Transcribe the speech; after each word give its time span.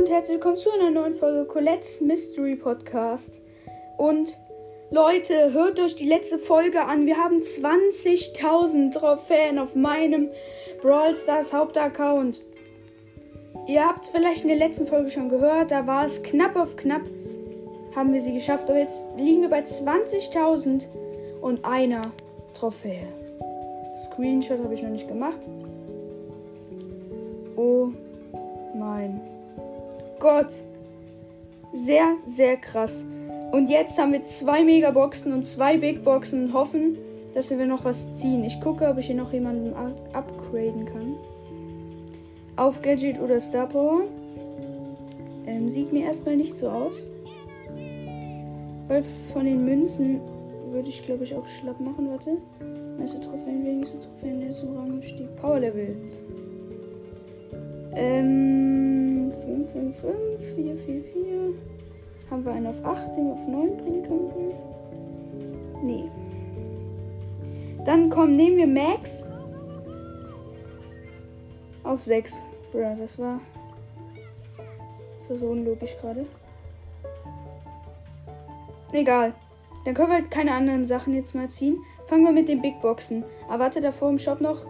und 0.00 0.08
herzlich 0.08 0.36
willkommen 0.36 0.56
zu 0.56 0.70
einer 0.72 0.90
neuen 0.90 1.12
Folge 1.12 1.44
Colette's 1.44 2.00
Mystery 2.00 2.56
Podcast. 2.56 3.38
Und 3.98 4.34
Leute, 4.90 5.52
hört 5.52 5.78
euch 5.78 5.94
die 5.94 6.08
letzte 6.08 6.38
Folge 6.38 6.86
an. 6.86 7.04
Wir 7.04 7.18
haben 7.18 7.40
20.000 7.40 8.94
Trophäen 8.94 9.58
auf 9.58 9.74
meinem 9.74 10.30
Brawl 10.80 11.14
Stars 11.14 11.52
Hauptaccount. 11.52 12.40
Ihr 13.66 13.86
habt 13.86 14.06
vielleicht 14.06 14.40
in 14.40 14.48
der 14.48 14.56
letzten 14.56 14.86
Folge 14.86 15.10
schon 15.10 15.28
gehört, 15.28 15.70
da 15.70 15.86
war 15.86 16.06
es 16.06 16.22
knapp 16.22 16.56
auf 16.56 16.76
knapp, 16.76 17.02
haben 17.94 18.14
wir 18.14 18.22
sie 18.22 18.32
geschafft. 18.32 18.70
Aber 18.70 18.78
jetzt 18.78 19.04
liegen 19.18 19.42
wir 19.42 19.50
bei 19.50 19.60
20.000 19.60 20.86
und 21.42 21.62
einer 21.62 22.00
Trophäe. 22.54 23.06
Screenshot 23.94 24.64
habe 24.64 24.72
ich 24.72 24.82
noch 24.82 24.88
nicht 24.88 25.08
gemacht. 25.08 25.40
Oh 27.54 27.90
mein 28.74 29.39
Gott. 30.20 30.62
Sehr, 31.72 32.16
sehr 32.22 32.56
krass. 32.56 33.04
Und 33.52 33.68
jetzt 33.68 33.98
haben 33.98 34.12
wir 34.12 34.24
zwei 34.24 34.62
Megaboxen 34.62 35.32
und 35.32 35.44
zwei 35.44 35.76
Big 35.76 36.04
Boxen 36.04 36.44
und 36.44 36.52
hoffen, 36.52 36.98
dass 37.34 37.50
wir 37.50 37.66
noch 37.66 37.84
was 37.84 38.18
ziehen. 38.18 38.44
Ich 38.44 38.60
gucke, 38.60 38.86
ob 38.88 38.98
ich 38.98 39.06
hier 39.06 39.16
noch 39.16 39.32
jemanden 39.32 39.74
upgraden 40.12 40.84
kann. 40.84 41.16
Auf 42.56 42.82
Gadget 42.82 43.20
oder 43.20 43.40
Star 43.40 43.66
Power. 43.66 44.02
Ähm, 45.46 45.68
sieht 45.68 45.92
mir 45.92 46.04
erstmal 46.04 46.36
nicht 46.36 46.54
so 46.54 46.68
aus. 46.68 47.10
Weil 48.88 49.04
von 49.32 49.44
den 49.44 49.64
Münzen 49.64 50.20
würde 50.70 50.88
ich, 50.88 51.04
glaube 51.04 51.24
ich, 51.24 51.34
auch 51.34 51.46
schlapp 51.46 51.80
machen. 51.80 52.10
Warte. 52.10 52.36
Meiste 52.98 53.20
Trophäen, 53.20 53.64
wenigste 53.64 53.98
Trophäen, 54.00 54.40
der 54.40 54.52
zum 54.52 54.76
Ranganstieg. 54.76 55.34
Power 55.36 55.60
Level. 55.60 55.96
Ähm, 57.94 58.79
5, 59.72 59.96
5, 59.96 60.14
5, 60.36 60.54
4, 60.54 60.76
4, 60.76 61.02
4. 61.02 61.54
Haben 62.30 62.44
wir 62.44 62.52
einen 62.52 62.66
auf 62.66 62.84
8, 62.84 63.16
den 63.16 63.26
wir 63.26 63.32
auf 63.34 63.46
9 63.46 63.76
bringen 63.76 64.02
könnten? 64.02 64.54
Nee. 65.82 66.10
Dann 67.84 68.10
kommen, 68.10 68.34
nehmen 68.34 68.56
wir 68.56 68.66
Max 68.66 69.26
auf 71.84 72.00
6. 72.00 72.42
Bruh, 72.72 72.96
das 72.98 73.18
war. 73.18 73.40
Das 75.20 75.30
war 75.30 75.36
so 75.36 75.46
unlogisch 75.48 75.96
gerade. 76.00 76.26
Egal. 78.92 79.32
Dann 79.84 79.94
können 79.94 80.08
wir 80.08 80.16
halt 80.16 80.30
keine 80.30 80.52
anderen 80.52 80.84
Sachen 80.84 81.14
jetzt 81.14 81.34
mal 81.34 81.48
ziehen. 81.48 81.78
Fangen 82.06 82.24
wir 82.24 82.32
mit 82.32 82.48
den 82.48 82.60
Big 82.60 82.80
Boxen. 82.80 83.24
Aber 83.48 83.64
warte, 83.64 83.80
davor 83.80 84.10
im 84.10 84.18
Shop 84.18 84.40
noch 84.40 84.66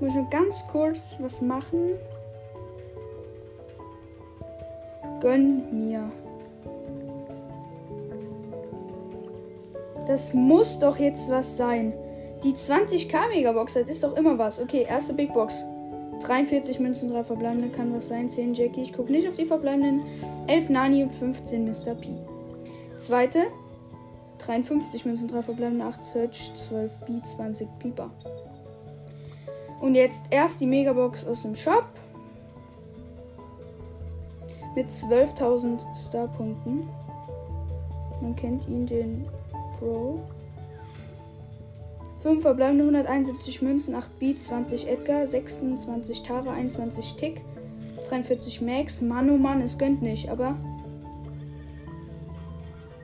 muss 0.00 0.14
ich 0.14 0.30
ganz 0.30 0.64
kurz 0.68 1.18
was 1.20 1.40
machen. 1.40 1.94
Gönn 5.20 5.86
mir. 5.86 6.10
Das 10.06 10.32
muss 10.32 10.78
doch 10.78 10.98
jetzt 10.98 11.30
was 11.30 11.56
sein. 11.56 11.92
Die 12.42 12.52
20k 12.52 13.28
Megabox, 13.28 13.74
das 13.74 13.88
ist 13.88 14.02
doch 14.02 14.16
immer 14.16 14.38
was. 14.38 14.60
Okay, 14.60 14.86
erste 14.88 15.12
Big 15.12 15.34
Box. 15.34 15.64
43 16.22 16.80
Münzen, 16.80 17.10
3 17.10 17.24
verbleibende 17.24 17.68
kann 17.68 17.94
was 17.94 18.08
sein. 18.08 18.28
10 18.28 18.54
Jackie. 18.54 18.82
Ich 18.82 18.92
gucke 18.92 19.12
nicht 19.12 19.28
auf 19.28 19.36
die 19.36 19.44
verbleibenden. 19.44 20.02
11 20.46 20.68
Nani 20.70 21.02
und 21.02 21.14
15 21.14 21.64
Mr. 21.64 21.94
P. 21.94 22.08
Zweite. 22.96 23.46
53 24.38 25.04
Münzen, 25.04 25.28
3 25.28 25.42
verbleibende. 25.42 25.84
8 25.84 26.04
Search, 26.04 26.52
12 26.68 26.92
B, 27.06 27.12
20 27.24 27.68
Pieper. 27.78 28.10
Und 29.80 29.94
jetzt 29.94 30.24
erst 30.30 30.60
die 30.60 30.66
Megabox 30.66 31.26
aus 31.26 31.42
dem 31.42 31.54
Shop. 31.54 31.84
Mit 34.74 34.90
12.000 34.90 35.80
Starpunkten. 36.08 36.88
Man 38.20 38.36
kennt 38.36 38.68
ihn, 38.68 38.86
den 38.86 39.26
Pro. 39.78 40.20
5 42.22 42.42
verbleibende 42.42 42.82
171 42.82 43.62
Münzen, 43.62 43.94
8 43.94 44.18
Beat, 44.18 44.40
20 44.40 44.88
Edgar, 44.88 45.26
26 45.26 46.22
Tara, 46.24 46.52
21 46.52 47.14
Tick, 47.14 47.40
43 48.08 48.60
Max. 48.60 49.00
Mann, 49.00 49.30
oh 49.30 49.36
Mann, 49.36 49.62
es 49.62 49.78
gönnt 49.78 50.02
nicht, 50.02 50.28
aber 50.28 50.56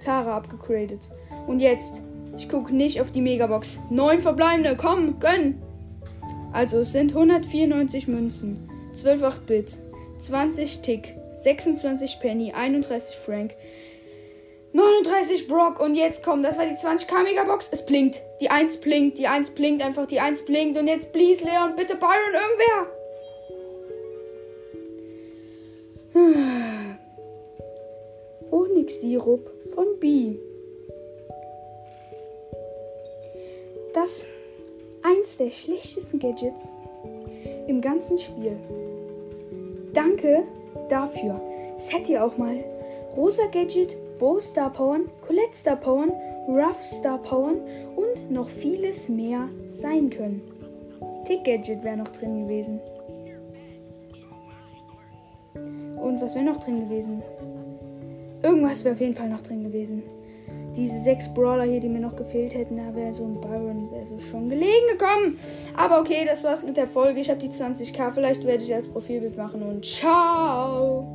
Tara 0.00 0.36
abgegradet. 0.36 1.10
Und 1.46 1.60
jetzt, 1.60 2.02
ich 2.36 2.48
gucke 2.48 2.74
nicht 2.74 3.00
auf 3.00 3.12
die 3.12 3.20
Megabox. 3.20 3.80
9 3.90 4.20
verbleibende, 4.20 4.76
komm, 4.76 5.20
gönn! 5.20 5.62
Also 6.52 6.78
es 6.78 6.92
sind 6.92 7.12
194 7.14 8.08
Münzen, 8.08 8.68
12 8.94 9.22
8-Bit, 9.22 9.76
20 10.18 10.82
Tick, 10.82 11.16
26 11.36 12.20
Penny, 12.20 12.52
31 12.52 13.16
Frank, 13.16 13.54
39 14.74 15.46
Brock 15.46 15.78
und 15.78 15.94
jetzt 15.94 16.24
kommt, 16.24 16.44
das 16.44 16.58
war 16.58 16.66
die 16.66 16.74
20k 16.74 17.22
Megabox. 17.22 17.68
Es 17.70 17.86
blinkt. 17.86 18.20
Die 18.40 18.50
1 18.50 18.78
blinkt, 18.78 19.18
die 19.18 19.28
1 19.28 19.50
blinkt, 19.50 19.84
einfach 19.84 20.06
die 20.06 20.18
1 20.18 20.44
blinkt 20.44 20.76
und 20.76 20.88
jetzt 20.88 21.12
please 21.12 21.44
Leon, 21.44 21.76
bitte 21.76 21.94
Byron, 21.94 22.34
irgendwer. 22.34 22.88
Honigsirup 28.50 29.48
von 29.74 29.86
B. 30.00 30.34
Das 33.92 34.26
eins 35.04 35.36
der 35.36 35.50
schlechtesten 35.50 36.18
Gadgets 36.18 36.72
im 37.68 37.80
ganzen 37.80 38.18
Spiel. 38.18 38.56
Danke 39.92 40.42
dafür. 40.88 41.40
Hätte 41.88 42.12
ja 42.12 42.24
auch 42.24 42.36
mal 42.36 42.64
rosa 43.16 43.44
Gadget, 43.52 43.96
Bo 44.18 44.40
Star 44.40 44.72
Powern, 44.72 45.10
Colette 45.26 45.54
Star 45.54 45.76
Powern, 45.76 46.12
Rough 46.48 46.82
Star 46.82 47.18
Powern 47.18 47.58
und 47.96 48.30
noch 48.30 48.48
vieles 48.48 49.08
mehr 49.08 49.48
sein 49.70 50.10
können. 50.10 50.42
Tick 51.24 51.44
Gadget 51.44 51.82
wäre 51.82 51.96
noch 51.96 52.08
drin 52.08 52.42
gewesen. 52.42 52.80
Und 56.00 56.20
was 56.20 56.34
wäre 56.34 56.44
noch 56.44 56.58
drin 56.58 56.80
gewesen? 56.80 57.22
Irgendwas 58.42 58.84
wäre 58.84 58.94
auf 58.94 59.00
jeden 59.00 59.14
Fall 59.14 59.28
noch 59.28 59.40
drin 59.40 59.64
gewesen 59.64 60.02
diese 60.76 60.98
sechs 60.98 61.32
Brawler 61.32 61.64
hier, 61.64 61.80
die 61.80 61.88
mir 61.88 62.00
noch 62.00 62.16
gefehlt 62.16 62.54
hätten, 62.54 62.76
da 62.76 62.94
wäre 62.94 63.12
so 63.12 63.24
ein 63.24 63.40
Byron 63.40 63.90
wäre 63.90 64.06
so 64.06 64.18
schon 64.18 64.48
gelegen 64.48 64.86
gekommen. 64.92 65.38
Aber 65.76 66.00
okay, 66.00 66.24
das 66.26 66.44
war's 66.44 66.62
mit 66.62 66.76
der 66.76 66.88
Folge. 66.88 67.20
Ich 67.20 67.30
habe 67.30 67.40
die 67.40 67.48
20k. 67.48 68.12
Vielleicht 68.12 68.44
werde 68.44 68.64
ich 68.64 68.74
als 68.74 68.88
Profilbild 68.88 69.36
machen 69.36 69.62
und 69.62 69.84
ciao. 69.84 71.13